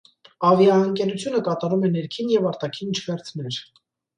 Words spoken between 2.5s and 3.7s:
արտաքին չվերթներ։